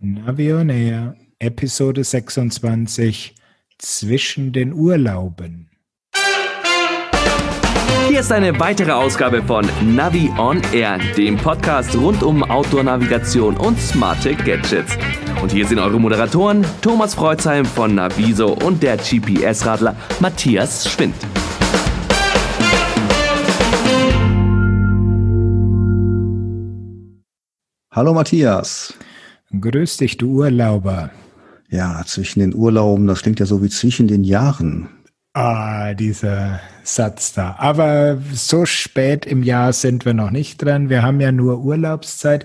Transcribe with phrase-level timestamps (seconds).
[0.00, 3.34] Navionair, Episode 26
[3.78, 5.70] Zwischen den Urlauben.
[8.08, 13.76] Hier ist eine weitere Ausgabe von Navi on Air, dem Podcast rund um Outdoor-Navigation und
[13.80, 14.96] smarte Gadgets.
[15.42, 21.16] Und hier sind eure Moderatoren Thomas Freuzheim von Naviso und der GPS-Radler Matthias Schwind.
[27.90, 28.94] Hallo Matthias.
[29.50, 31.10] Grüß dich, du Urlauber.
[31.70, 34.88] Ja, zwischen den Urlauben, das klingt ja so wie zwischen den Jahren.
[35.34, 37.56] Ah, dieser Satz da.
[37.58, 40.88] Aber so spät im Jahr sind wir noch nicht dran.
[40.88, 42.44] Wir haben ja nur Urlaubszeit.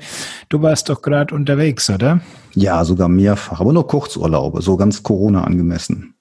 [0.50, 2.22] Du warst doch gerade unterwegs, oder?
[2.54, 6.14] Ja, sogar mehrfach, aber nur Kurzurlaube, so ganz Corona angemessen.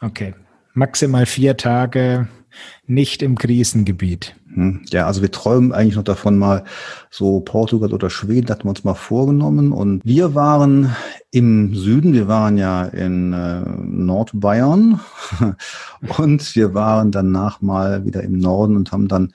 [0.00, 0.34] Okay.
[0.74, 2.28] Maximal vier Tage
[2.86, 4.34] nicht im Krisengebiet.
[4.56, 4.80] Hm.
[4.90, 6.64] Ja, also wir träumen eigentlich noch davon mal
[7.10, 10.96] so Portugal oder Schweden hatten wir uns mal vorgenommen und wir waren
[11.30, 15.00] im Süden, wir waren ja in äh, Nordbayern
[16.16, 19.34] und wir waren danach mal wieder im Norden und haben dann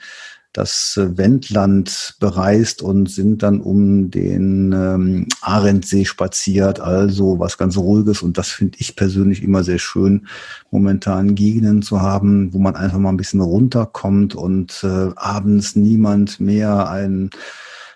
[0.53, 7.77] das äh, Wendland bereist und sind dann um den ähm, Arendsee spaziert, also was ganz
[7.77, 8.21] Ruhiges.
[8.21, 10.27] Und das finde ich persönlich immer sehr schön,
[10.69, 16.39] momentan Gegenden zu haben, wo man einfach mal ein bisschen runterkommt und äh, abends niemand
[16.39, 17.29] mehr ein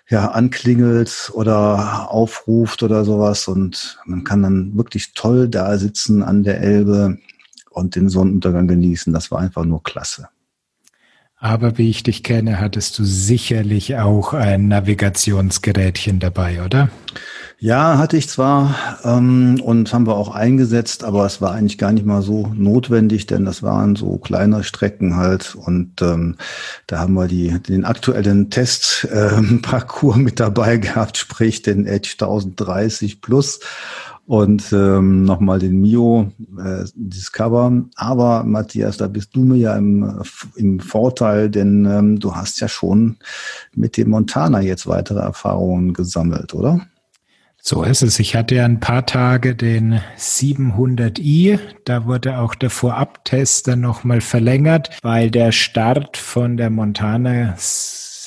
[0.08, 3.48] ja, anklingelt oder aufruft oder sowas.
[3.48, 7.18] Und man kann dann wirklich toll da sitzen an der Elbe
[7.70, 9.12] und den Sonnenuntergang genießen.
[9.12, 10.28] Das war einfach nur klasse.
[11.38, 16.88] Aber wie ich dich kenne, hattest du sicherlich auch ein Navigationsgerätchen dabei, oder?
[17.58, 21.92] Ja, hatte ich zwar ähm, und haben wir auch eingesetzt, aber es war eigentlich gar
[21.92, 26.36] nicht mal so notwendig, denn das waren so kleine Strecken halt und ähm,
[26.86, 33.22] da haben wir die, den aktuellen Testparcours ähm, mit dabei gehabt, sprich den Edge 1030
[33.22, 33.60] Plus
[34.26, 37.84] und ähm, nochmal den Mio äh, Discover.
[37.94, 40.22] Aber Matthias, da bist du mir ja im,
[40.56, 43.16] im Vorteil, denn ähm, du hast ja schon
[43.74, 46.80] mit dem Montana jetzt weitere Erfahrungen gesammelt, oder?
[47.68, 48.20] So ist es.
[48.20, 51.58] Ich hatte ja ein paar Tage den 700i.
[51.84, 57.54] Da wurde auch der Vorabtest dann nochmal verlängert, weil der Start von der Montana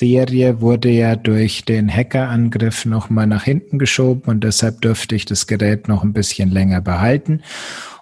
[0.00, 5.46] Serie wurde ja durch den Hackerangriff nochmal nach hinten geschoben und deshalb dürfte ich das
[5.46, 7.42] Gerät noch ein bisschen länger behalten.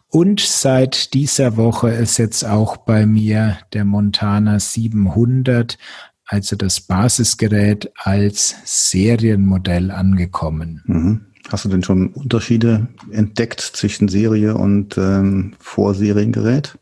[0.08, 5.76] Und seit dieser Woche ist jetzt auch bei mir der Montana 700,
[6.24, 10.84] also das Basisgerät, als Serienmodell angekommen.
[10.86, 11.20] Mhm.
[11.48, 16.78] Hast du denn schon Unterschiede entdeckt zwischen Serie und ähm, Vorseriengerät?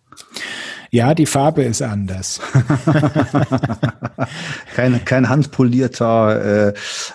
[0.91, 2.41] Ja, die Farbe ist anders.
[4.75, 6.75] kein, kein handpolierter, äh,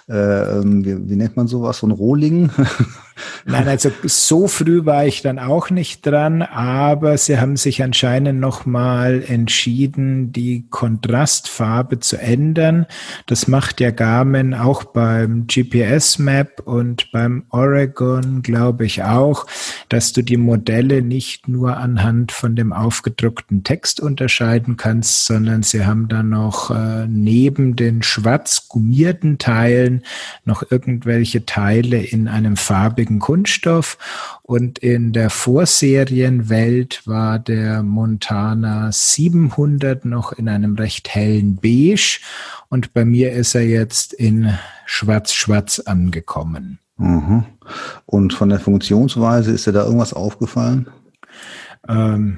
[0.10, 2.50] äh, ähm, wie, wie nennt man sowas, so ein Rohling?
[3.46, 8.40] Nein, also so früh war ich dann auch nicht dran, aber sie haben sich anscheinend
[8.40, 12.86] nochmal entschieden, die Kontrastfarbe zu ändern.
[13.26, 19.48] Das macht ja Garmin auch beim GPS Map und beim Oregon, glaube ich auch,
[19.90, 25.86] dass du die Modelle nicht nur anhand von dem aufgedruckten Text unterscheiden kannst, sondern sie
[25.86, 30.04] haben dann noch äh, neben den schwarz gummierten Teilen
[30.46, 33.98] noch irgendwelche Teile in einem farbigen hochwertigen Kunststoff.
[34.44, 42.20] Und in der Vorserienwelt war der Montana 700 noch in einem recht hellen Beige.
[42.70, 44.54] Und bei mir ist er jetzt in
[44.86, 46.80] Schwarz-Schwarz angekommen.
[46.98, 47.46] Mhm.
[48.06, 50.88] Und von der Funktionsweise ist dir da irgendwas aufgefallen?
[51.88, 52.38] Ähm,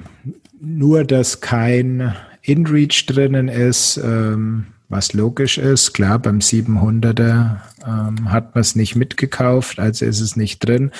[0.59, 3.97] nur, dass kein InReach drinnen ist.
[3.97, 5.93] Ähm, was logisch ist.
[5.93, 10.91] Klar, beim 700er ähm, hat man es nicht mitgekauft, also ist es nicht drin.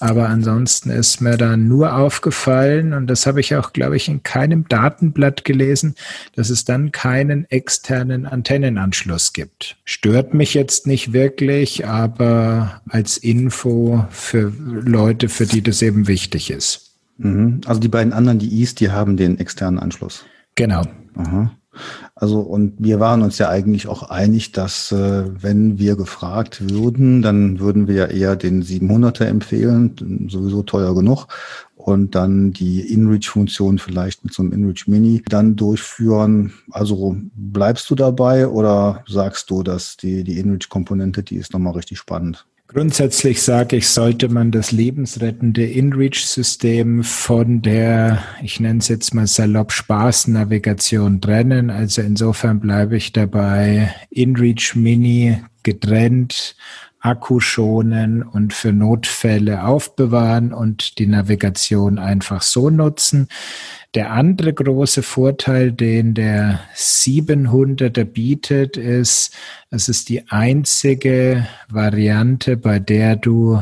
[0.00, 4.24] Aber ansonsten ist mir da nur aufgefallen, und das habe ich auch, glaube ich, in
[4.24, 5.94] keinem Datenblatt gelesen,
[6.34, 9.76] dass es dann keinen externen Antennenanschluss gibt.
[9.84, 16.50] Stört mich jetzt nicht wirklich, aber als Info für Leute, für die das eben wichtig
[16.50, 16.90] ist.
[17.18, 17.60] Mhm.
[17.66, 20.24] Also die beiden anderen, die East, die haben den externen Anschluss.
[20.54, 20.82] Genau.
[21.14, 21.52] Aha.
[22.14, 27.22] Also und wir waren uns ja eigentlich auch einig, dass äh, wenn wir gefragt würden,
[27.22, 31.28] dann würden wir ja eher den 700er empfehlen, sowieso teuer genug,
[31.84, 36.52] und dann die InReach-Funktion vielleicht mit so einem InReach Mini dann durchführen.
[36.70, 41.98] Also bleibst du dabei oder sagst du, dass die, die InReach-Komponente, die ist nochmal richtig
[41.98, 42.46] spannend?
[42.72, 49.26] Grundsätzlich sage ich, sollte man das lebensrettende InReach-System von der, ich nenne es jetzt mal
[49.26, 51.68] salopp Spaß-Navigation trennen.
[51.68, 56.56] Also insofern bleibe ich dabei, InReach Mini getrennt
[57.02, 63.26] Akku schonen und für Notfälle aufbewahren und die Navigation einfach so nutzen.
[63.94, 69.34] Der andere große Vorteil, den der 700er bietet, ist,
[69.70, 73.60] es ist die einzige Variante, bei der du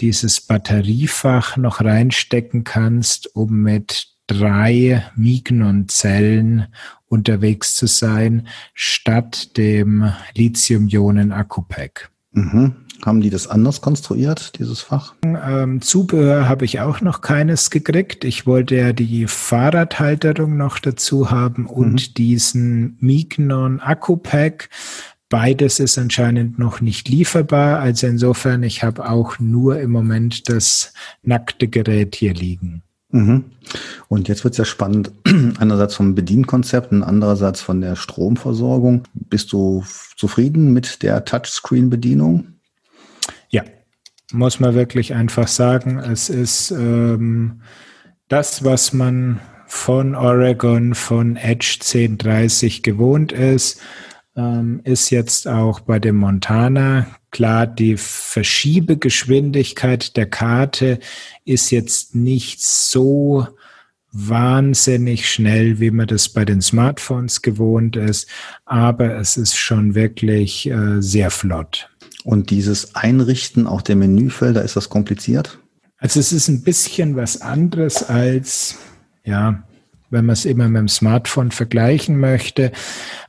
[0.00, 6.68] dieses Batteriefach noch reinstecken kannst, um mit drei Mignon-Zellen
[7.08, 12.10] unterwegs zu sein, statt dem Lithium-Ionen-Akku-Pack.
[12.38, 12.72] Mhm.
[13.04, 15.14] Haben die das anders konstruiert, dieses Fach?
[15.22, 18.24] Ähm, Zubehör habe ich auch noch keines gekriegt.
[18.24, 22.14] Ich wollte ja die Fahrradhalterung noch dazu haben und mhm.
[22.14, 24.68] diesen Mignon Akku-Pack.
[25.28, 27.78] Beides ist anscheinend noch nicht lieferbar.
[27.78, 30.92] Also insofern, ich habe auch nur im Moment das
[31.22, 32.82] nackte Gerät hier liegen.
[33.10, 33.44] Mhm.
[34.08, 35.12] Und jetzt wird es ja spannend,
[35.58, 39.04] einerseits vom Bedienkonzept und andererseits von der Stromversorgung.
[39.14, 39.84] Bist du
[40.16, 42.54] zufrieden mit der Touchscreen-Bedienung?
[43.48, 43.62] Ja,
[44.32, 45.98] muss man wirklich einfach sagen.
[45.98, 47.62] Es ist ähm,
[48.28, 53.80] das, was man von Oregon, von Edge 1030 gewohnt ist
[54.38, 60.98] ähm, ist jetzt auch bei dem Montana klar, die Verschiebegeschwindigkeit der Karte
[61.44, 63.46] ist jetzt nicht so
[64.12, 68.28] wahnsinnig schnell, wie man das bei den Smartphones gewohnt ist,
[68.64, 71.90] aber es ist schon wirklich äh, sehr flott.
[72.24, 75.58] Und dieses Einrichten auch der Menüfelder, ist das kompliziert?
[75.98, 78.76] Also es ist ein bisschen was anderes als,
[79.24, 79.64] ja,
[80.10, 82.72] wenn man es immer mit dem Smartphone vergleichen möchte.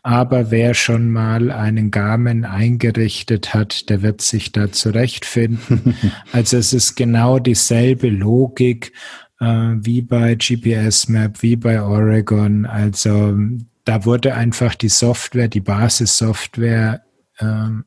[0.03, 5.95] Aber wer schon mal einen Garmin eingerichtet hat, der wird sich da zurechtfinden.
[6.31, 8.93] also es ist genau dieselbe Logik
[9.39, 12.65] äh, wie bei GPS Map, wie bei Oregon.
[12.65, 13.37] Also
[13.85, 17.01] da wurde einfach die Software, die Basissoftware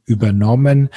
[0.04, 0.88] übernommen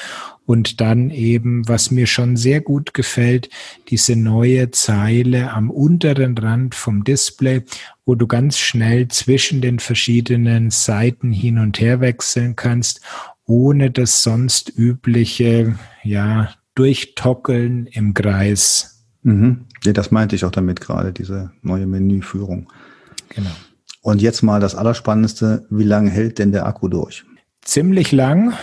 [0.46, 3.50] und dann eben, was mir schon sehr gut gefällt,
[3.90, 7.64] diese neue Zeile am unteren Rand vom Display,
[8.06, 13.02] wo du ganz schnell zwischen den verschiedenen Seiten hin und her wechseln kannst,
[13.46, 19.04] ohne das sonst übliche, ja, Durchtockeln im Kreis.
[19.24, 19.66] Mhm.
[19.84, 22.72] Ja, das meinte ich auch damit gerade, diese neue Menüführung.
[23.30, 23.52] Genau.
[24.02, 27.26] Und jetzt mal das Allerspannendste, wie lange hält denn der Akku durch?
[27.66, 28.54] Ziemlich lang,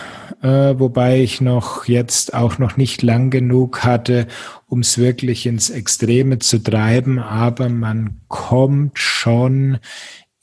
[0.41, 0.47] äh,
[0.79, 4.27] wobei ich noch jetzt auch noch nicht lang genug hatte,
[4.67, 9.77] um es wirklich ins Extreme zu treiben, aber man kommt schon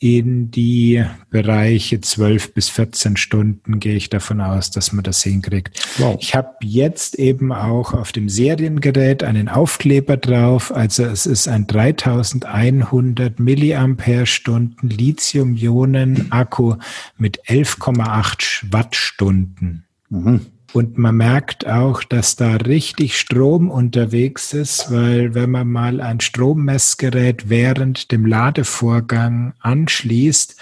[0.03, 5.79] in die Bereiche 12 bis 14 Stunden gehe ich davon aus, dass man das hinkriegt.
[5.99, 6.17] Wow.
[6.19, 10.75] Ich habe jetzt eben auch auf dem Seriengerät einen Aufkleber drauf.
[10.75, 16.77] Also es ist ein 3100 Milliampere-Stunden Lithium-Ionen-Akku
[17.19, 19.85] mit 11,8 Wattstunden.
[20.09, 20.47] Mhm.
[20.73, 26.21] Und man merkt auch, dass da richtig Strom unterwegs ist, weil wenn man mal ein
[26.21, 30.57] Strommessgerät während dem Ladevorgang anschließt,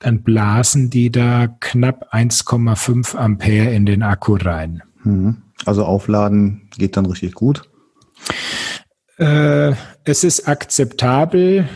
[0.00, 4.82] dann blasen die da knapp 1,5 Ampere in den Akku rein.
[5.04, 5.42] Mhm.
[5.64, 7.62] Also aufladen geht dann richtig gut?
[9.18, 11.68] Äh, es ist akzeptabel,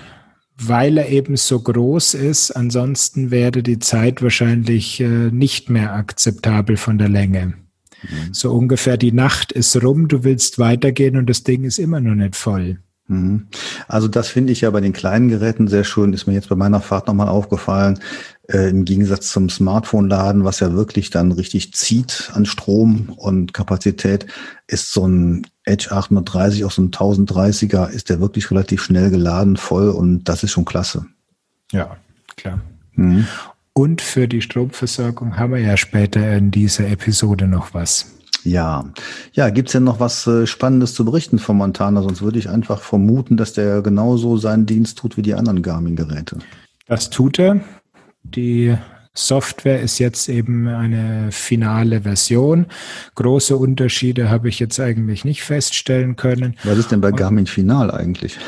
[0.59, 2.50] weil er eben so groß ist.
[2.50, 7.55] Ansonsten wäre die Zeit wahrscheinlich äh, nicht mehr akzeptabel von der Länge.
[8.02, 8.32] Mhm.
[8.34, 12.14] So ungefähr die Nacht ist rum, du willst weitergehen und das Ding ist immer noch
[12.14, 12.78] nicht voll.
[13.09, 13.47] Mhm.
[13.87, 16.56] Also das finde ich ja bei den kleinen Geräten sehr schön, ist mir jetzt bei
[16.56, 18.00] meiner Fahrt nochmal aufgefallen,
[18.49, 24.26] äh, im Gegensatz zum Smartphone-Laden, was ja wirklich dann richtig zieht an Strom und Kapazität,
[24.66, 29.56] ist so ein Edge 830, auch so ein 1030er, ist der wirklich relativ schnell geladen,
[29.56, 31.06] voll und das ist schon klasse.
[31.73, 31.97] Ja,
[32.37, 32.61] klar.
[32.94, 33.26] Mhm.
[33.78, 38.11] Und für die Stromversorgung haben wir ja später in dieser Episode noch was.
[38.42, 38.87] Ja,
[39.35, 42.00] ja, gibt's denn noch was äh, Spannendes zu berichten von Montana?
[42.00, 46.38] Sonst würde ich einfach vermuten, dass der genauso seinen Dienst tut wie die anderen Garmin-Geräte.
[46.87, 47.61] Das tut er.
[48.23, 48.75] Die
[49.12, 52.64] Software ist jetzt eben eine finale Version.
[53.14, 56.56] Große Unterschiede habe ich jetzt eigentlich nicht feststellen können.
[56.64, 58.38] Was ist denn bei Garmin Final eigentlich?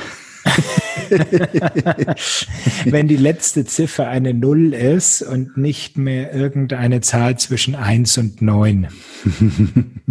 [2.84, 8.42] Wenn die letzte Ziffer eine Null ist und nicht mehr irgendeine Zahl zwischen eins und
[8.42, 8.88] neun.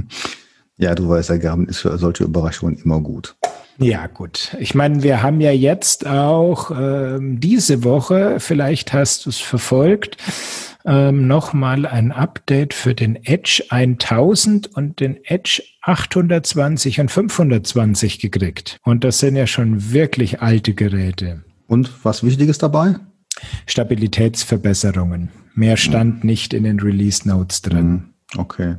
[0.77, 3.35] ja, du weißt ja, Gaben ist für solche Überraschungen immer gut.
[3.79, 4.55] Ja, gut.
[4.59, 10.17] Ich meine, wir haben ja jetzt auch ähm, diese Woche, vielleicht hast du es verfolgt,
[10.83, 18.77] ähm, nochmal ein Update für den Edge 1000 und den Edge 820 und 520 gekriegt.
[18.83, 21.43] Und das sind ja schon wirklich alte Geräte.
[21.65, 22.95] Und was Wichtiges dabei?
[23.65, 25.29] Stabilitätsverbesserungen.
[25.55, 27.89] Mehr stand nicht in den Release Notes drin.
[27.89, 28.13] Mhm.
[28.37, 28.75] Okay.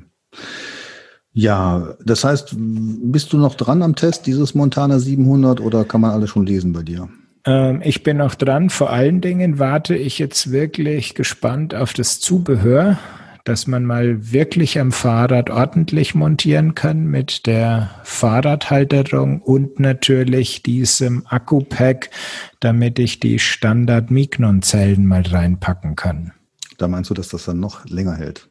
[1.33, 6.11] Ja, das heißt, bist du noch dran am Test dieses Montana 700 oder kann man
[6.11, 7.09] alles schon lesen bei dir?
[7.47, 8.69] Ähm, ich bin noch dran.
[8.69, 12.99] Vor allen Dingen warte ich jetzt wirklich gespannt auf das Zubehör,
[13.45, 21.27] dass man mal wirklich am Fahrrad ordentlich montieren kann mit der Fahrradhalterung und natürlich diesem
[21.27, 22.11] Akku-Pack,
[22.61, 26.33] damit ich die Standard Mignon-Zellen mal reinpacken kann.
[26.79, 28.48] Da meinst du, dass das dann noch länger hält?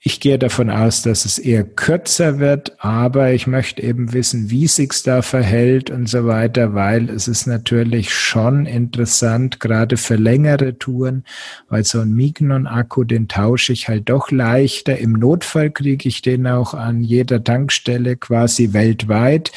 [0.00, 4.68] Ich gehe davon aus, dass es eher kürzer wird, aber ich möchte eben wissen, wie
[4.68, 10.78] sich's da verhält und so weiter, weil es ist natürlich schon interessant, gerade für längere
[10.78, 11.24] Touren,
[11.68, 14.96] weil so ein Mignon-Akku, den tausche ich halt doch leichter.
[14.96, 19.50] Im Notfall kriege ich den auch an jeder Tankstelle quasi weltweit.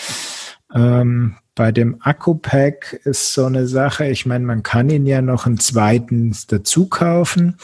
[0.73, 5.45] Ähm, bei dem Akku-Pack ist so eine Sache, ich meine, man kann ihn ja noch
[5.45, 7.57] einen zweiten dazu kaufen.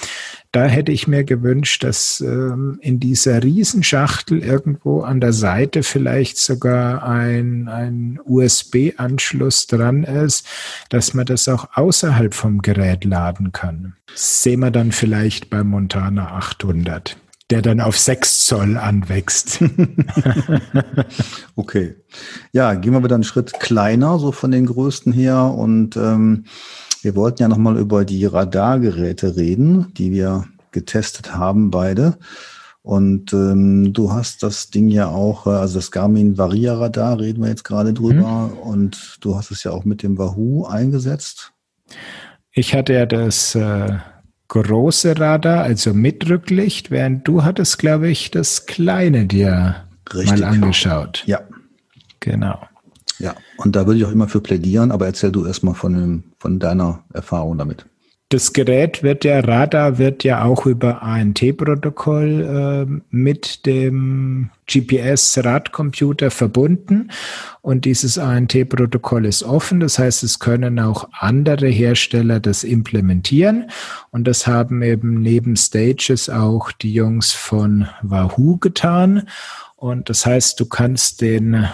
[0.56, 6.38] Da hätte ich mir gewünscht, dass ähm, in dieser Riesenschachtel irgendwo an der Seite vielleicht
[6.38, 10.48] sogar ein, ein USB-Anschluss dran ist,
[10.88, 13.98] dass man das auch außerhalb vom Gerät laden kann.
[14.14, 17.18] Sehen wir dann vielleicht beim Montana 800
[17.52, 19.60] der dann auf 6 Zoll anwächst.
[21.56, 21.94] okay.
[22.54, 25.54] Ja, gehen wir wieder einen Schritt kleiner, so von den größten her.
[25.56, 26.46] Und ähm,
[27.06, 32.18] wir wollten ja nochmal über die Radargeräte reden, die wir getestet haben, beide.
[32.82, 37.44] Und ähm, du hast das Ding ja auch, äh, also das Garmin Varia Radar, reden
[37.44, 38.50] wir jetzt gerade drüber.
[38.52, 38.58] Mhm.
[38.58, 41.54] Und du hast es ja auch mit dem Wahoo eingesetzt.
[42.52, 43.98] Ich hatte ja das äh,
[44.48, 49.76] große Radar, also mit Rücklicht, während du hattest, glaube ich, das kleine dir
[50.12, 50.40] Richtig.
[50.40, 51.24] mal angeschaut.
[51.28, 51.42] Ja.
[52.20, 52.60] Genau.
[53.20, 56.60] Ja, und da würde ich auch immer für plädieren, aber erzähl du erstmal von, von
[56.60, 57.86] deiner Erfahrung damit.
[58.30, 67.12] Das Gerät wird ja, Radar wird ja auch über ANT-Protokoll äh, mit dem GPS-Radcomputer verbunden
[67.62, 69.80] und dieses ANT-Protokoll ist offen.
[69.80, 73.70] Das heißt, es können auch andere Hersteller das implementieren
[74.10, 79.30] und das haben eben neben Stages auch die Jungs von Wahoo getan.
[79.86, 81.68] Und das heißt, du kannst den äh,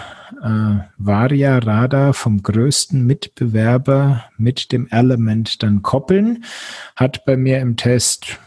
[0.98, 6.44] Varia Radar vom größten Mitbewerber mit dem Element dann koppeln.
[6.98, 8.38] Hat bei mir im Test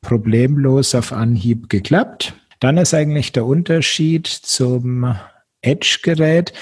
[0.00, 2.32] problemlos auf Anhieb geklappt.
[2.60, 5.14] Dann ist eigentlich der Unterschied zum
[5.60, 6.54] Edge-Gerät,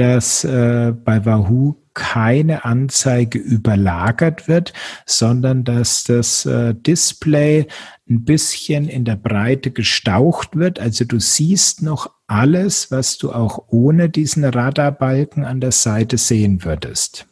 [0.00, 4.72] dass äh, bei Wahoo keine Anzeige überlagert wird,
[5.04, 7.66] sondern dass das äh, Display
[8.08, 10.78] ein bisschen in der Breite gestaucht wird.
[10.78, 16.64] Also du siehst noch alles, was du auch ohne diesen Radarbalken an der Seite sehen
[16.64, 17.26] würdest.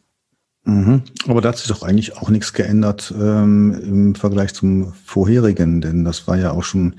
[0.69, 1.01] Mhm.
[1.27, 6.05] Aber da hat sich doch eigentlich auch nichts geändert ähm, im Vergleich zum vorherigen, denn
[6.05, 6.95] das war ja auch schon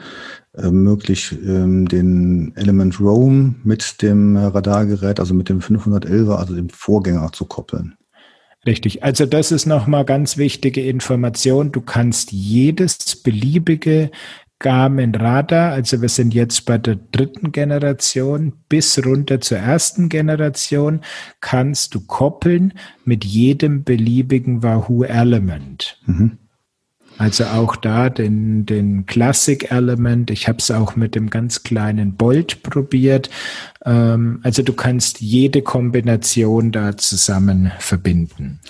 [0.54, 6.68] äh, möglich, ähm, den Element Roam mit dem Radargerät, also mit dem 511er, also dem
[6.68, 7.94] Vorgänger zu koppeln.
[8.66, 9.02] Richtig.
[9.04, 11.72] Also das ist nochmal ganz wichtige Information.
[11.72, 14.10] Du kannst jedes beliebige
[14.60, 21.00] Garmin Radar, also wir sind jetzt bei der dritten Generation bis runter zur ersten Generation,
[21.40, 22.74] kannst du koppeln
[23.04, 25.98] mit jedem beliebigen Wahoo Element.
[26.06, 26.38] Mhm.
[27.16, 30.30] Also auch da den, den Classic Element.
[30.30, 33.28] Ich habe es auch mit dem ganz kleinen Bolt probiert.
[33.84, 38.60] Ähm, also du kannst jede Kombination da zusammen verbinden.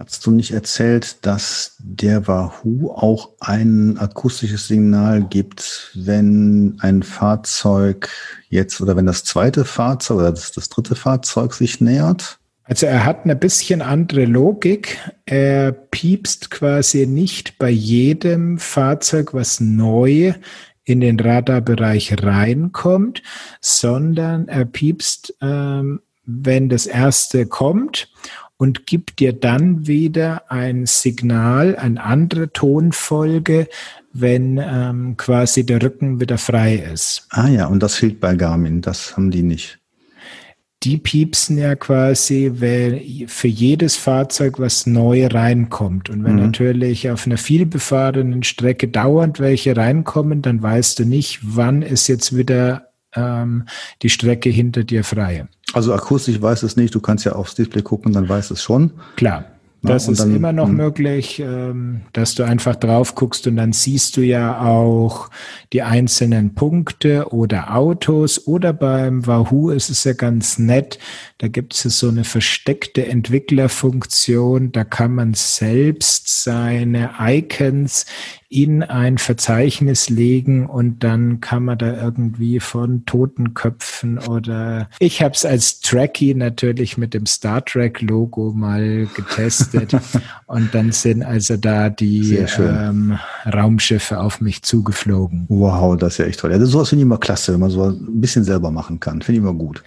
[0.00, 8.08] Hast du nicht erzählt, dass der Wahoo auch ein akustisches Signal gibt, wenn ein Fahrzeug
[8.48, 12.38] jetzt oder wenn das zweite Fahrzeug oder das, das dritte Fahrzeug sich nähert?
[12.64, 14.96] Also er hat eine bisschen andere Logik.
[15.26, 20.32] Er piepst quasi nicht bei jedem Fahrzeug, was neu
[20.84, 23.22] in den Radarbereich reinkommt,
[23.60, 28.08] sondern er piepst, ähm, wenn das erste kommt
[28.60, 33.68] und gibt dir dann wieder ein Signal, eine andere Tonfolge,
[34.12, 37.26] wenn ähm, quasi der Rücken wieder frei ist.
[37.30, 39.80] Ah ja, und das fehlt bei Garmin, das haben die nicht
[40.82, 42.50] die piepsen ja quasi
[43.26, 46.08] für jedes Fahrzeug, was neu reinkommt.
[46.08, 46.44] Und wenn mhm.
[46.44, 52.34] natürlich auf einer vielbefahrenen Strecke dauernd welche reinkommen, dann weißt du nicht, wann ist jetzt
[52.34, 53.64] wieder ähm,
[54.02, 55.46] die Strecke hinter dir frei.
[55.72, 58.92] Also akustisch weiß es nicht, du kannst ja aufs Display gucken, dann weiß es schon.
[59.16, 59.44] Klar.
[59.82, 60.76] Das ja, ist dann, immer noch hm.
[60.76, 65.30] möglich, ähm, dass du einfach drauf guckst und dann siehst du ja auch
[65.72, 70.98] die einzelnen Punkte oder Autos oder beim Wahoo ist es ja ganz nett.
[71.40, 74.72] Da gibt es so eine versteckte Entwicklerfunktion.
[74.72, 78.04] Da kann man selbst seine Icons
[78.50, 85.32] in ein Verzeichnis legen und dann kann man da irgendwie von Totenköpfen oder ich habe
[85.32, 89.92] es als Trekkie natürlich mit dem Star Trek Logo mal getestet
[90.46, 95.46] und dann sind also da die ähm, Raumschiffe auf mich zugeflogen.
[95.48, 96.50] Wow, das ist ja echt toll.
[96.50, 99.22] Ja, das sowas finde ich immer klasse, wenn man so ein bisschen selber machen kann.
[99.22, 99.82] Finde ich immer gut.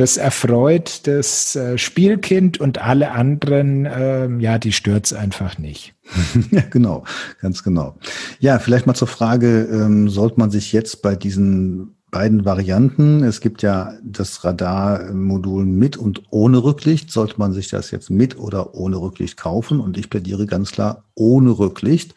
[0.00, 5.92] Das erfreut das äh, Spielkind und alle anderen, äh, ja, die stört's einfach nicht.
[6.50, 7.04] ja, genau,
[7.42, 7.98] ganz genau.
[8.38, 13.22] Ja, vielleicht mal zur Frage, ähm, sollte man sich jetzt bei diesen beiden Varianten.
[13.22, 17.10] Es gibt ja das Radarmodul mit und ohne Rücklicht.
[17.12, 19.80] Sollte man sich das jetzt mit oder ohne Rücklicht kaufen?
[19.80, 22.14] Und ich plädiere ganz klar ohne Rücklicht.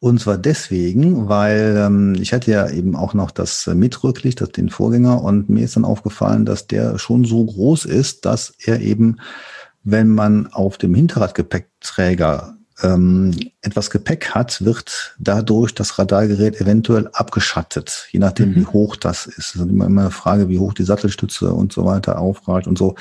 [0.00, 4.40] Und zwar deswegen, weil ähm, ich hatte ja eben auch noch das äh, mit Rücklicht,
[4.40, 8.54] das den Vorgänger, und mir ist dann aufgefallen, dass der schon so groß ist, dass
[8.64, 9.18] er eben,
[9.82, 18.08] wenn man auf dem Hinterradgepäckträger ähm, etwas Gepäck hat, wird dadurch das Radargerät eventuell abgeschattet,
[18.12, 18.56] je nachdem, mhm.
[18.56, 19.38] wie hoch das ist.
[19.38, 22.78] Das ist immer, immer eine Frage, wie hoch die Sattelstütze und so weiter aufragt und
[22.78, 22.94] so.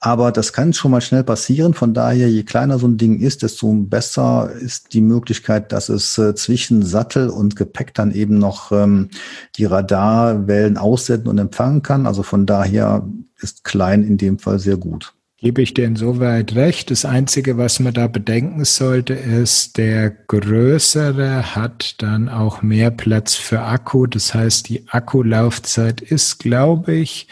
[0.00, 1.74] Aber das kann schon mal schnell passieren.
[1.74, 6.18] Von daher, je kleiner so ein Ding ist, desto besser ist die Möglichkeit, dass es
[6.18, 9.08] äh, zwischen Sattel und Gepäck dann eben noch ähm,
[9.56, 12.06] die Radarwellen aussenden und empfangen kann.
[12.06, 13.06] Also von daher
[13.40, 15.14] ist klein in dem Fall sehr gut.
[15.42, 16.92] Gebe ich dir insoweit recht.
[16.92, 23.34] Das Einzige, was man da bedenken sollte, ist, der größere hat dann auch mehr Platz
[23.34, 24.06] für Akku.
[24.06, 27.26] Das heißt, die Akkulaufzeit ist, glaube ich,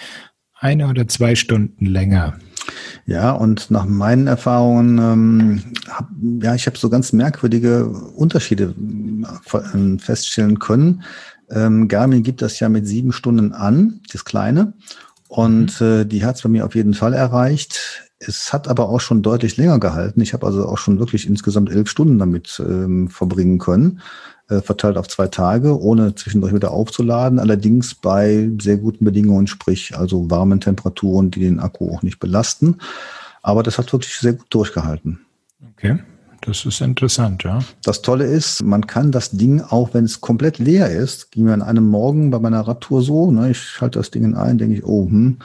[0.58, 2.34] eine oder zwei Stunden länger.
[3.06, 6.08] Ja, und nach meinen Erfahrungen, ähm, hab,
[6.42, 8.74] ja, ich habe so ganz merkwürdige Unterschiede
[9.52, 11.04] äh, feststellen können.
[11.48, 14.72] Ähm, Garmin gibt das ja mit sieben Stunden an, das kleine.
[15.30, 15.86] Und mhm.
[15.86, 18.10] äh, die hat es bei mir auf jeden Fall erreicht.
[18.18, 20.20] Es hat aber auch schon deutlich länger gehalten.
[20.20, 24.00] Ich habe also auch schon wirklich insgesamt elf Stunden damit ähm, verbringen können,
[24.48, 27.38] äh, verteilt auf zwei Tage, ohne zwischendurch wieder aufzuladen.
[27.38, 32.78] Allerdings bei sehr guten Bedingungen, sprich also warmen Temperaturen, die den Akku auch nicht belasten.
[33.40, 35.20] Aber das hat wirklich sehr gut durchgehalten.
[35.74, 36.00] Okay.
[36.42, 37.58] Das ist interessant, ja.
[37.82, 41.52] Das Tolle ist, man kann das Ding, auch wenn es komplett leer ist, ging mir
[41.52, 44.84] an einem Morgen bei meiner Radtour so, ne, ich schalte das Ding ein, denke ich,
[44.84, 45.38] oh, hm,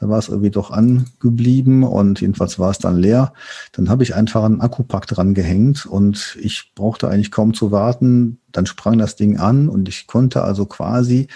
[0.00, 3.32] da war es irgendwie doch angeblieben und jedenfalls war es dann leer.
[3.72, 8.40] Dann habe ich einfach einen Akkupack dran gehängt und ich brauchte eigentlich kaum zu warten.
[8.50, 11.28] Dann sprang das Ding an und ich konnte also quasi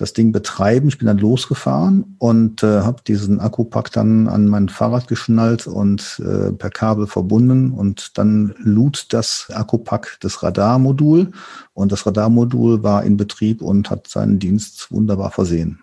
[0.00, 0.88] das Ding betreiben.
[0.88, 6.22] Ich bin dann losgefahren und äh, habe diesen Akkupack dann an mein Fahrrad geschnallt und
[6.24, 11.32] äh, per Kabel verbunden und dann lud das Akkupack das Radarmodul
[11.74, 15.80] und das Radarmodul war in Betrieb und hat seinen Dienst wunderbar versehen.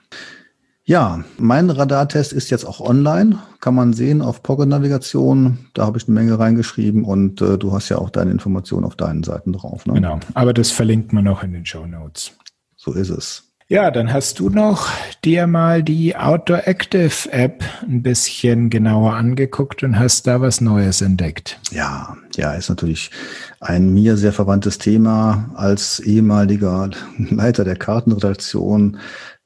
[0.83, 5.57] Ja, mein Radartest ist jetzt auch online, kann man sehen auf Pocket Navigation.
[5.73, 8.95] Da habe ich eine Menge reingeschrieben und äh, du hast ja auch deine Informationen auf
[8.95, 9.85] deinen Seiten drauf.
[9.85, 9.95] Ne?
[9.95, 12.31] Genau, aber das verlinkt man noch in den Show Notes.
[12.77, 13.46] So ist es.
[13.69, 14.87] Ja, dann hast du noch
[15.25, 21.01] dir mal die Outdoor Active App ein bisschen genauer angeguckt und hast da was Neues
[21.01, 21.59] entdeckt.
[21.71, 23.11] Ja, ja, ist natürlich
[23.59, 28.99] ein mir sehr verwandtes Thema als ehemaliger Leiter der Kartenredaktion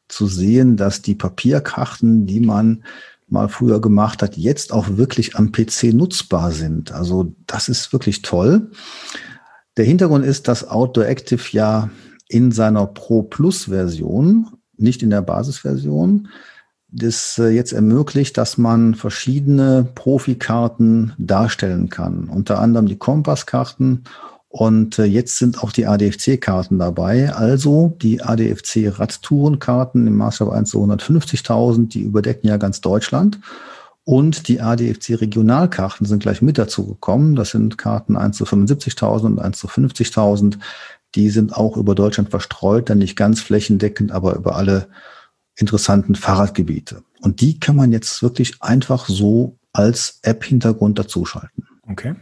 [0.07, 2.83] zu sehen, dass die Papierkarten, die man
[3.27, 6.91] mal früher gemacht hat, jetzt auch wirklich am PC nutzbar sind.
[6.91, 8.69] Also das ist wirklich toll.
[9.77, 11.89] Der Hintergrund ist, dass Outdoor Active ja
[12.31, 16.27] in seiner Pro Plus Version, nicht in der Basisversion,
[16.91, 22.25] das äh, jetzt ermöglicht, dass man verschiedene Profikarten darstellen kann.
[22.25, 24.03] Unter anderem die Kompasskarten
[24.51, 27.33] und äh, jetzt sind auch die ADFC-Karten dabei.
[27.33, 33.39] Also die ADFC-Radtourenkarten im Maßstab 1 zu 150.000, die überdecken ja ganz Deutschland.
[34.03, 37.35] Und die ADFC-Regionalkarten sind gleich mit dazu gekommen.
[37.35, 40.57] Das sind Karten 1 zu 75.000 und 1 zu 50.000.
[41.15, 44.87] Die sind auch über Deutschland verstreut, dann nicht ganz flächendeckend, aber über alle
[45.55, 47.03] interessanten Fahrradgebiete.
[47.21, 51.67] Und die kann man jetzt wirklich einfach so als App-Hintergrund dazuschalten.
[51.89, 52.15] Okay.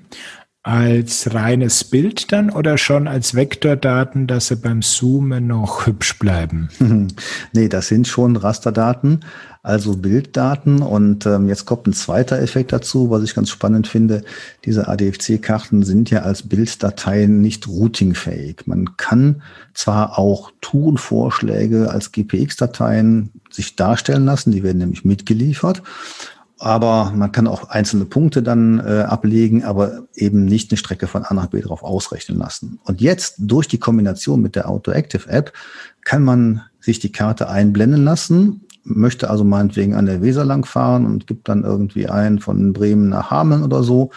[0.61, 6.67] Als reines Bild dann oder schon als Vektordaten, dass sie beim Zoomen noch hübsch bleiben?
[7.53, 9.21] nee, das sind schon Rasterdaten,
[9.63, 10.81] also Bilddaten.
[10.81, 14.25] Und ähm, jetzt kommt ein zweiter Effekt dazu, was ich ganz spannend finde.
[14.65, 18.63] Diese ADFC-Karten sind ja als Bilddateien nicht routingfähig.
[18.65, 19.41] Man kann
[19.73, 25.83] zwar auch Tourenvorschläge als GPX-Dateien sich darstellen lassen, die werden nämlich mitgeliefert.
[26.59, 31.23] Aber man kann auch einzelne Punkte dann äh, ablegen, aber eben nicht eine Strecke von
[31.23, 32.79] A nach B drauf ausrechnen lassen.
[32.83, 35.53] Und jetzt durch die Kombination mit der Auto Active App
[36.03, 41.05] kann man sich die Karte einblenden lassen möchte also meinetwegen an der Weser lang fahren
[41.05, 44.09] und gibt dann irgendwie ein von Bremen nach Hameln oder so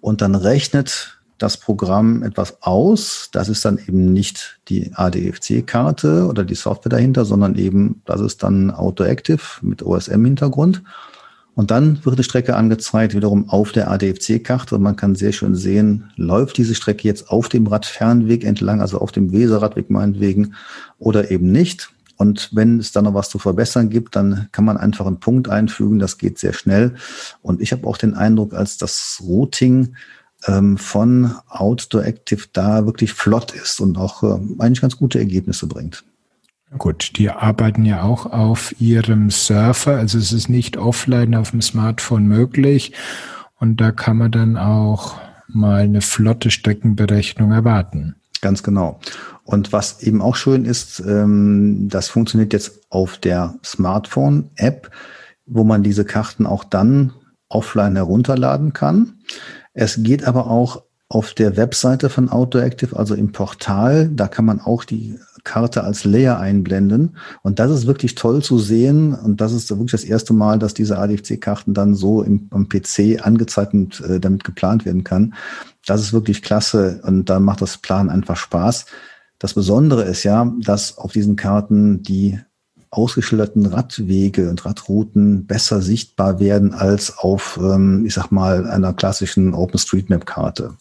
[0.00, 3.28] und dann rechnet das Programm etwas aus.
[3.32, 8.44] Das ist dann eben nicht die ADFC-Karte oder die Software dahinter, sondern eben, das ist
[8.44, 10.82] dann Autoactive mit OSM-Hintergrund.
[11.54, 14.74] Und dann wird die Strecke angezeigt, wiederum auf der ADFC-Karte.
[14.74, 18.98] Und man kann sehr schön sehen, läuft diese Strecke jetzt auf dem Radfernweg entlang, also
[18.98, 20.54] auf dem Weserradweg meinetwegen,
[20.98, 21.90] oder eben nicht.
[22.16, 25.48] Und wenn es da noch was zu verbessern gibt, dann kann man einfach einen Punkt
[25.48, 25.98] einfügen.
[25.98, 26.94] Das geht sehr schnell.
[27.42, 29.94] Und ich habe auch den Eindruck, als das Routing
[30.46, 35.66] ähm, von Outdoor Active da wirklich flott ist und auch äh, eigentlich ganz gute Ergebnisse
[35.66, 36.04] bringt.
[36.78, 41.60] Gut, die arbeiten ja auch auf ihrem Surfer, also es ist nicht offline auf dem
[41.60, 42.92] Smartphone möglich
[43.58, 48.16] und da kann man dann auch mal eine flotte Streckenberechnung erwarten.
[48.40, 48.98] Ganz genau.
[49.44, 54.90] Und was eben auch schön ist, ähm, das funktioniert jetzt auf der Smartphone-App,
[55.46, 57.12] wo man diese Karten auch dann
[57.48, 59.18] offline herunterladen kann.
[59.74, 64.60] Es geht aber auch auf der Webseite von Autoactive, also im Portal, da kann man
[64.60, 67.16] auch die Karte als Layer einblenden.
[67.42, 69.14] Und das ist wirklich toll zu sehen.
[69.14, 73.24] Und das ist wirklich das erste Mal, dass diese ADFC-Karten dann so im, am PC
[73.24, 75.34] angezeigt und äh, damit geplant werden kann.
[75.86, 78.86] Das ist wirklich klasse und da macht das Plan einfach Spaß.
[79.38, 82.38] Das Besondere ist ja, dass auf diesen Karten die
[82.90, 89.54] ausgeschilderten Radwege und Radrouten besser sichtbar werden als auf, ähm, ich sag mal, einer klassischen
[89.54, 90.74] OpenStreetMap-Karte.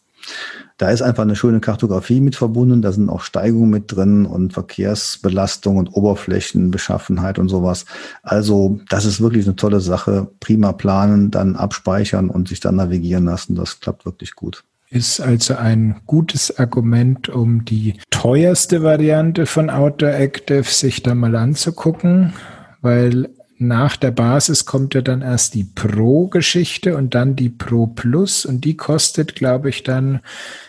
[0.78, 4.54] Da ist einfach eine schöne Kartografie mit verbunden, da sind auch Steigungen mit drin und
[4.54, 7.86] Verkehrsbelastung und Oberflächenbeschaffenheit und sowas.
[8.24, 10.28] Also das ist wirklich eine tolle Sache.
[10.40, 13.56] Prima planen, dann abspeichern und sich dann navigieren lassen.
[13.56, 20.12] Das klappt wirklich gut ist also ein gutes Argument, um die teuerste Variante von Outdoor
[20.12, 22.34] Active sich da mal anzugucken,
[22.82, 23.30] weil
[23.62, 28.66] nach der Basis kommt ja dann erst die Pro-Geschichte und dann die Pro Plus und
[28.66, 30.20] die kostet, glaube ich, dann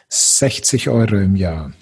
[0.09, 1.72] 60 Euro im Jahr.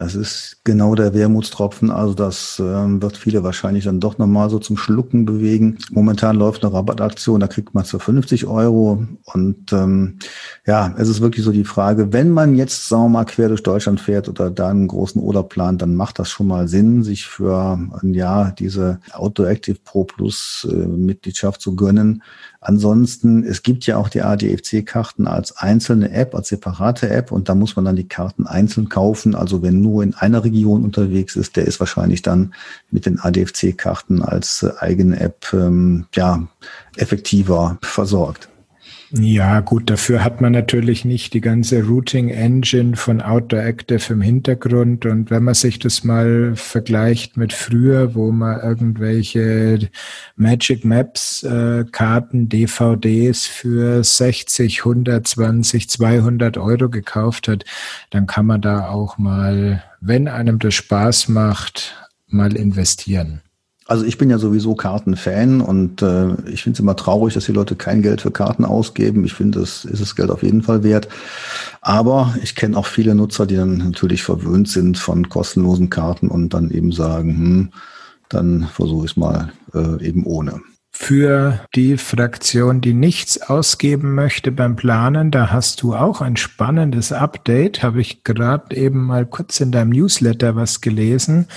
[0.00, 1.90] Das ist genau der Wermutstropfen.
[1.90, 5.76] Also das ähm, wird viele wahrscheinlich dann doch nochmal so zum Schlucken bewegen.
[5.90, 9.06] Momentan läuft eine Rabattaktion, da kriegt man zu 50 Euro.
[9.34, 10.18] Und ähm,
[10.66, 13.62] ja, es ist wirklich so die Frage, wenn man jetzt, sagen wir mal, quer durch
[13.62, 17.26] Deutschland fährt oder da einen großen Urlaub plant, dann macht das schon mal Sinn, sich
[17.26, 22.22] für ein Jahr diese Auto Active Pro Plus äh, Mitgliedschaft zu gönnen.
[22.62, 27.54] Ansonsten, es gibt ja auch die ADFC-Karten als einzelne App, als separate App und da
[27.54, 29.34] muss man dann die Karten einzeln kaufen.
[29.34, 32.52] Also wenn nur in einer Region unterwegs ist, der ist wahrscheinlich dann
[32.90, 36.46] mit den ADFC-Karten als äh, eigene App ähm, ja,
[36.96, 38.49] effektiver versorgt.
[39.12, 44.20] Ja, gut, dafür hat man natürlich nicht die ganze Routing Engine von Outdoor Active im
[44.20, 45.04] Hintergrund.
[45.04, 49.90] Und wenn man sich das mal vergleicht mit früher, wo man irgendwelche
[50.36, 57.64] Magic Maps äh, Karten, DVDs für 60, 120, 200 Euro gekauft hat,
[58.10, 61.96] dann kann man da auch mal, wenn einem das Spaß macht,
[62.28, 63.40] mal investieren.
[63.90, 67.52] Also ich bin ja sowieso Kartenfan und äh, ich finde es immer traurig, dass die
[67.52, 69.24] Leute kein Geld für Karten ausgeben.
[69.24, 71.08] Ich finde, das ist das Geld auf jeden Fall wert.
[71.80, 76.54] Aber ich kenne auch viele Nutzer, die dann natürlich verwöhnt sind von kostenlosen Karten und
[76.54, 77.72] dann eben sagen, hm,
[78.28, 80.60] dann versuche ich es mal äh, eben ohne.
[80.92, 87.10] Für die Fraktion, die nichts ausgeben möchte beim Planen, da hast du auch ein spannendes
[87.10, 87.82] Update.
[87.82, 91.48] Habe ich gerade eben mal kurz in deinem Newsletter was gelesen.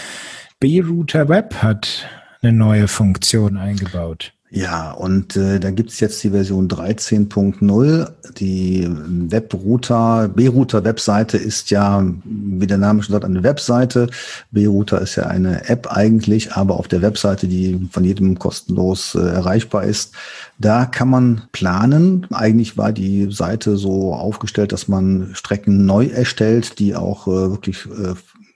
[0.59, 2.07] B-Router Web hat
[2.43, 4.33] eine neue Funktion eingebaut.
[4.55, 8.07] Ja, und äh, da gibt's jetzt die Version 13.0.
[8.37, 14.09] Die Webrouter, B-Router-Webseite ist ja, wie der Name schon sagt, eine Webseite.
[14.51, 19.21] B-Router ist ja eine App eigentlich, aber auf der Webseite, die von jedem kostenlos äh,
[19.21, 20.13] erreichbar ist,
[20.59, 22.27] da kann man planen.
[22.31, 27.87] Eigentlich war die Seite so aufgestellt, dass man Strecken neu erstellt, die auch äh, wirklich
[27.87, 28.13] äh,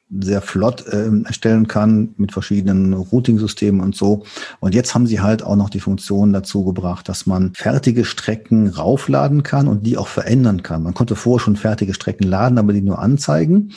[0.09, 4.23] sehr flott äh, erstellen kann mit verschiedenen Routing-Systemen und so.
[4.59, 8.69] Und jetzt haben sie halt auch noch die Funktion dazu gebracht, dass man fertige Strecken
[8.69, 10.83] raufladen kann und die auch verändern kann.
[10.83, 13.73] Man konnte vorher schon fertige Strecken laden, aber die nur anzeigen.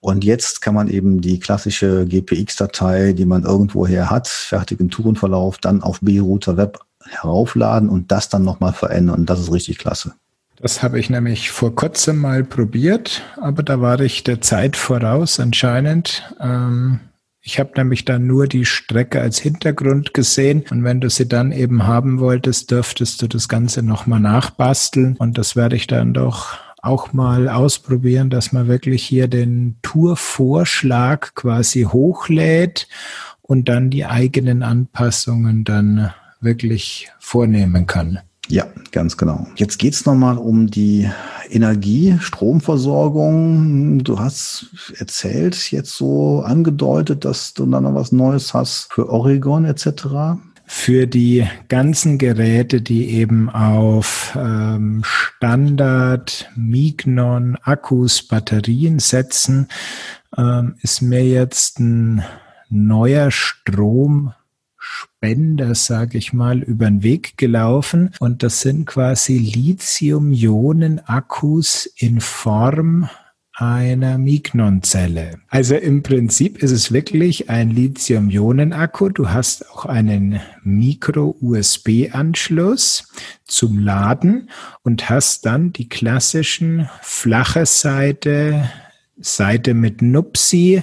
[0.00, 5.82] Und jetzt kann man eben die klassische GPX-Datei, die man irgendwoher hat, fertigen Tourenverlauf, dann
[5.82, 9.20] auf B-Router Web heraufladen und das dann nochmal verändern.
[9.20, 10.14] Und das ist richtig klasse.
[10.56, 15.40] Das habe ich nämlich vor kurzem mal probiert, aber da war ich der Zeit voraus
[15.40, 16.34] anscheinend.
[16.40, 17.00] Ähm,
[17.42, 21.52] ich habe nämlich dann nur die Strecke als Hintergrund gesehen und wenn du sie dann
[21.52, 26.56] eben haben wolltest, dürftest du das Ganze nochmal nachbasteln und das werde ich dann doch
[26.80, 32.88] auch mal ausprobieren, dass man wirklich hier den Tourvorschlag quasi hochlädt
[33.42, 38.20] und dann die eigenen Anpassungen dann wirklich vornehmen kann.
[38.48, 39.46] Ja, ganz genau.
[39.56, 41.10] Jetzt geht's nochmal um die
[41.50, 44.04] Energie, Stromversorgung.
[44.04, 44.66] Du hast
[44.98, 51.06] erzählt, jetzt so angedeutet, dass du dann noch was Neues hast für Oregon etc für
[51.06, 59.68] die ganzen Geräte, die eben auf ähm, Standard Mignon Akkus, Batterien setzen,
[60.36, 62.24] ähm, ist mir jetzt ein
[62.70, 63.30] neuer
[64.84, 68.14] Stromspender, sage ich mal, über den Weg gelaufen.
[68.20, 73.08] Und das sind quasi Lithium-Ionen-Akkus in Form
[73.56, 75.38] einer Mignon-Zelle.
[75.48, 79.10] Also im Prinzip ist es wirklich ein Lithium-Ionen-Akku.
[79.10, 83.12] Du hast auch einen Micro-USB-Anschluss
[83.44, 84.50] zum Laden
[84.82, 88.68] und hast dann die klassischen flache Seite,
[89.18, 90.82] Seite mit Nupsi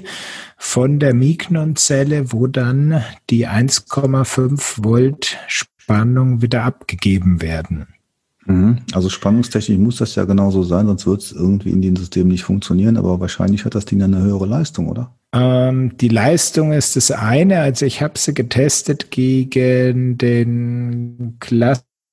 [0.58, 7.88] von der Mignon-Zelle, wo dann die 1,5 Volt Spannung wieder abgegeben werden.
[8.46, 8.78] Mhm.
[8.94, 12.44] Also spannungstechnisch muss das ja genauso sein, sonst wird es irgendwie in dem System nicht
[12.44, 15.14] funktionieren, aber wahrscheinlich hat das Ding eine höhere Leistung, oder?
[15.34, 17.60] Ähm, die Leistung ist das eine.
[17.62, 21.38] Also ich habe sie getestet gegen den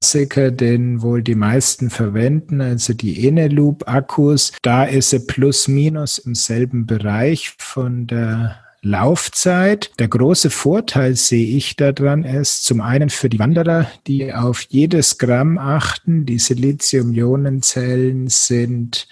[0.01, 4.53] Klassiker, den wohl die meisten verwenden, also die Eneloop-Akkus.
[4.63, 9.91] Da ist sie plus minus im selben Bereich von der Laufzeit.
[9.99, 15.19] Der große Vorteil sehe ich daran ist zum einen für die Wanderer, die auf jedes
[15.19, 16.27] Gramm achten.
[16.27, 19.09] Die Silizium-Ionen-Zellen sind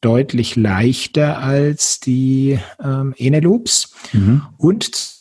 [0.00, 3.94] deutlich leichter als die ähm, Eneloops.
[4.12, 4.42] Mhm.
[4.58, 5.14] Und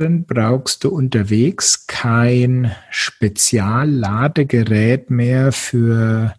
[0.00, 6.34] brauchst du unterwegs kein Spezialladegerät mehr für,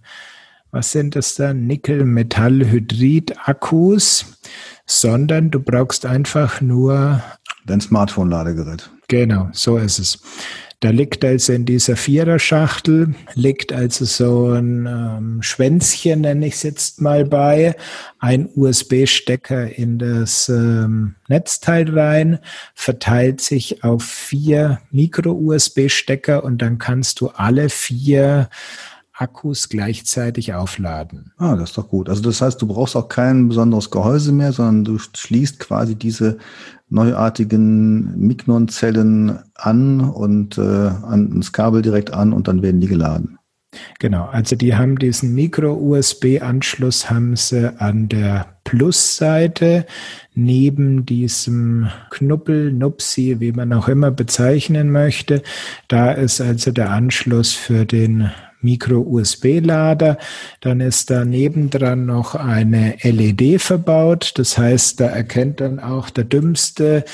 [0.72, 4.40] was sind das da, Nickel-Metall-Hydrid-Akkus,
[4.88, 7.22] sondern du brauchst einfach nur
[7.68, 8.90] dein Smartphone-Ladegerät.
[9.08, 10.18] Genau, so ist es.
[10.82, 16.64] Da liegt also in dieser Viererschachtel, liegt also so ein ähm, Schwänzchen, nenne ich es
[16.64, 17.76] jetzt mal bei,
[18.18, 22.40] ein USB-Stecker in das ähm, Netzteil rein,
[22.74, 28.50] verteilt sich auf vier Micro-USB-Stecker und dann kannst du alle vier
[29.22, 31.32] Akkus gleichzeitig aufladen.
[31.38, 32.10] Ah, das ist doch gut.
[32.10, 36.40] Also das heißt, du brauchst auch kein besonderes Gehäuse mehr, sondern du schließt quasi diese
[36.90, 43.38] neuartigen Mignon-Zellen an und äh, an das Kabel direkt an und dann werden die geladen.
[44.00, 49.86] Genau, also die haben diesen Micro-USB-Anschluss haben sie an der Plusseite
[50.34, 55.42] neben diesem Knuppel, Nupsi, wie man auch immer bezeichnen möchte.
[55.88, 60.18] Da ist also der Anschluss für den Micro-USB-Lader.
[60.60, 64.34] Dann ist da nebendran noch eine LED verbaut.
[64.36, 67.06] Das heißt, da erkennt dann auch der Dümmste,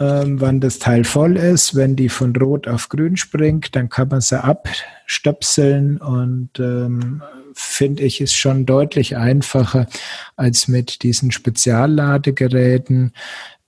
[0.00, 1.74] ähm, wann das Teil voll ist.
[1.74, 7.22] Wenn die von rot auf grün springt, dann kann man sie abstöpseln und ähm,
[7.54, 9.86] finde ich, ist schon deutlich einfacher
[10.36, 13.12] als mit diesen Spezialladegeräten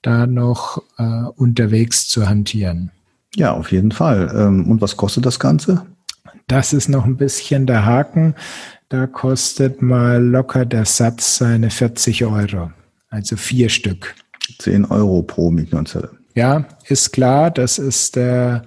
[0.01, 2.91] da noch äh, unterwegs zu hantieren.
[3.35, 4.31] Ja, auf jeden Fall.
[4.35, 5.85] Ähm, und was kostet das Ganze?
[6.47, 8.35] Das ist noch ein bisschen der Haken.
[8.89, 12.71] Da kostet mal locker der Satz seine 40 Euro.
[13.09, 14.15] Also vier Stück.
[14.59, 16.11] 10 Euro pro Mikrozelle.
[16.35, 17.51] Ja, ist klar.
[17.51, 18.63] Das ist der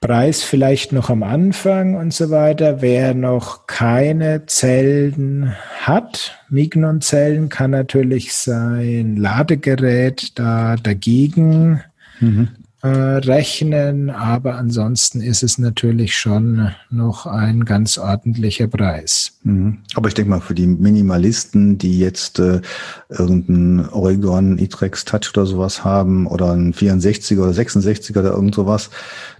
[0.00, 2.82] Preis vielleicht noch am Anfang und so weiter.
[2.82, 11.82] Wer noch keine Zellen hat, Mignon-Zellen, kann natürlich sein Ladegerät da dagegen
[12.20, 12.48] mhm
[12.82, 19.38] äh, rechnen, aber ansonsten ist es natürlich schon noch ein ganz ordentlicher Preis.
[19.44, 19.78] Mhm.
[19.94, 22.60] Aber ich denke mal, für die Minimalisten, die jetzt äh,
[23.08, 28.90] irgendein Oregon E-Trex Touch oder sowas haben oder ein 64er oder 66er oder irgend sowas,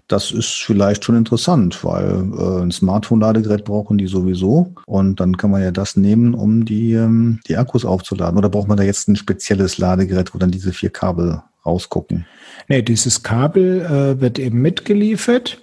[0.07, 5.50] das ist vielleicht schon interessant, weil äh, ein Smartphone-Ladegerät brauchen die sowieso und dann kann
[5.50, 8.38] man ja das nehmen, um die, ähm, die Akkus aufzuladen.
[8.38, 12.27] Oder braucht man da jetzt ein spezielles Ladegerät, wo dann diese vier Kabel rausgucken?
[12.68, 15.59] Nee, dieses Kabel äh, wird eben mitgeliefert.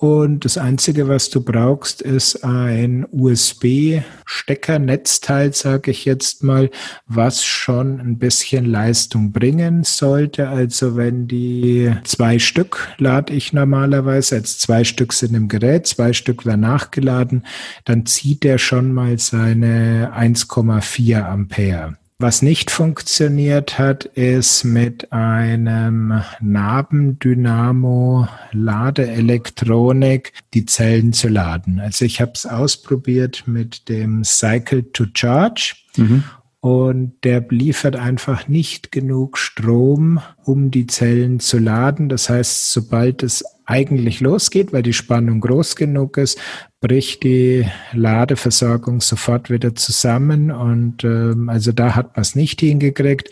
[0.00, 6.70] Und das Einzige, was du brauchst, ist ein USB-Stecker-Netzteil, sage ich jetzt mal,
[7.06, 10.48] was schon ein bisschen Leistung bringen sollte.
[10.48, 16.14] Also wenn die zwei Stück lade ich normalerweise, jetzt zwei Stück sind im Gerät, zwei
[16.14, 17.44] Stück werden nachgeladen,
[17.84, 21.98] dann zieht der schon mal seine 1,4 Ampere.
[22.22, 31.80] Was nicht funktioniert hat, ist mit einem Nabendynamo Ladeelektronik die Zellen zu laden.
[31.80, 35.76] Also ich habe es ausprobiert mit dem Cycle to Charge.
[35.96, 36.24] Mhm.
[36.60, 42.10] Und der liefert einfach nicht genug Strom, um die Zellen zu laden.
[42.10, 46.38] Das heißt, sobald es eigentlich losgeht, weil die Spannung groß genug ist,
[46.80, 53.30] bricht die Ladeversorgung sofort wieder zusammen und ähm, also da hat man es nicht hingekriegt.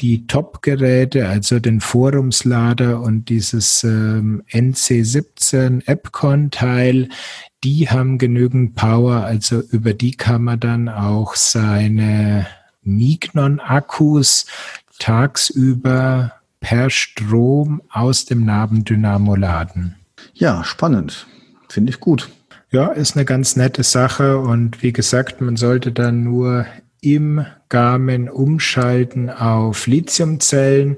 [0.00, 7.08] Die Top-Geräte, also den Forumslader und dieses ähm, NC17 Epcon-Teil,
[7.64, 12.46] die haben genügend Power, also über die kann man dann auch seine
[12.82, 14.46] Mignon-Akkus
[14.98, 19.96] tagsüber per Strom aus dem Nabendynamo laden.
[20.34, 21.26] Ja, spannend.
[21.68, 22.28] Finde ich gut.
[22.70, 26.66] Ja, ist eine ganz nette Sache und wie gesagt, man sollte dann nur
[27.00, 30.96] im Garmin umschalten auf Lithiumzellen,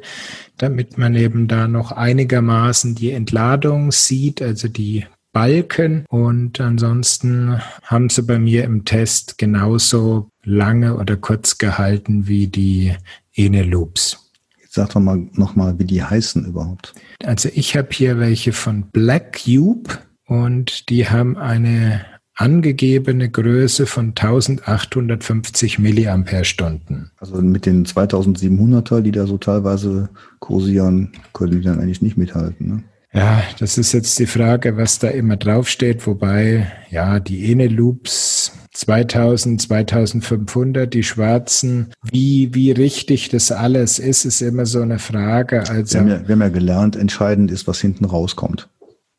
[0.58, 6.04] damit man eben da noch einigermaßen die Entladung sieht, also die Balken.
[6.08, 12.94] Und ansonsten haben sie bei mir im Test genauso lange oder kurz gehalten wie die
[13.34, 14.30] Eneloops.
[14.68, 16.94] Sag doch mal nochmal, wie die heißen überhaupt.
[17.24, 24.08] Also ich habe hier welche von Black Cube und die haben eine angegebene Größe von
[24.10, 27.10] 1850 Milliampere-Stunden.
[27.18, 32.66] Also mit den 2700er, die da so teilweise kursieren, können die dann eigentlich nicht mithalten.
[32.66, 32.82] Ne?
[33.14, 39.60] Ja, das ist jetzt die Frage, was da immer draufsteht, wobei, ja, die Ene-Loops 2000,
[39.60, 45.68] 2500, die schwarzen, wie, wie richtig das alles ist, ist immer so eine Frage.
[45.68, 48.70] Also, wir, haben ja, wir haben ja gelernt, entscheidend ist, was hinten rauskommt.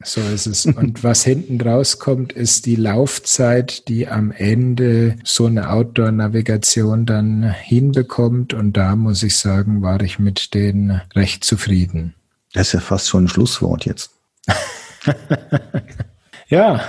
[0.04, 0.66] So ist es.
[0.66, 8.54] Und was hinten rauskommt, ist die Laufzeit, die am Ende so eine Outdoor-Navigation dann hinbekommt.
[8.54, 12.16] Und da muss ich sagen, war ich mit denen recht zufrieden.
[12.54, 14.12] Das ist ja fast schon ein Schlusswort jetzt.
[16.48, 16.82] ja,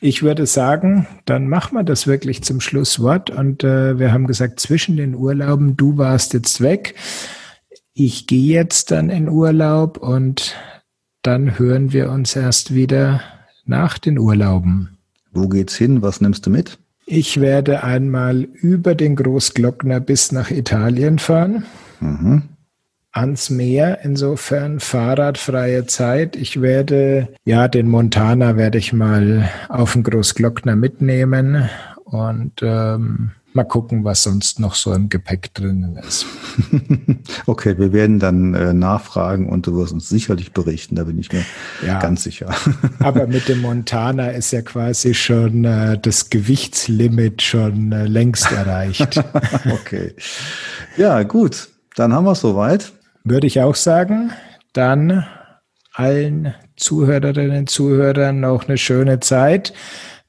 [0.00, 3.30] ich würde sagen, dann machen wir das wirklich zum Schlusswort.
[3.30, 6.94] Und äh, wir haben gesagt, zwischen den Urlauben, du warst jetzt weg.
[7.94, 10.56] Ich gehe jetzt dann in Urlaub und
[11.22, 13.22] dann hören wir uns erst wieder
[13.64, 14.98] nach den Urlauben.
[15.32, 16.02] Wo geht's hin?
[16.02, 16.78] Was nimmst du mit?
[17.06, 21.64] Ich werde einmal über den Großglockner bis nach Italien fahren.
[22.00, 22.53] Mhm
[23.14, 24.00] ans Meer.
[24.02, 26.36] Insofern fahrradfreie Zeit.
[26.36, 31.68] Ich werde, ja, den Montana werde ich mal auf den Großglockner mitnehmen
[32.04, 36.26] und ähm, mal gucken, was sonst noch so im Gepäck drinnen ist.
[37.46, 41.32] okay, wir werden dann äh, nachfragen und du wirst uns sicherlich berichten, da bin ich
[41.32, 41.44] mir
[41.86, 42.52] ja, ganz sicher.
[42.98, 49.22] aber mit dem Montana ist ja quasi schon äh, das Gewichtslimit schon äh, längst erreicht.
[49.72, 50.14] okay.
[50.96, 51.68] Ja, gut.
[51.94, 52.92] Dann haben wir es soweit.
[53.24, 54.32] Würde ich auch sagen.
[54.74, 55.26] Dann
[55.92, 59.72] allen Zuhörerinnen und Zuhörern noch eine schöne Zeit.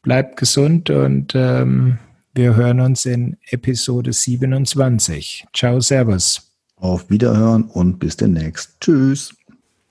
[0.01, 1.97] Bleibt gesund und ähm,
[2.33, 5.45] wir hören uns in Episode 27.
[5.53, 6.51] Ciao, Servus.
[6.77, 8.79] Auf Wiederhören und bis demnächst.
[8.79, 9.35] Tschüss.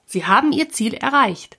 [0.07, 1.59] Sie haben Ihr Ziel erreicht.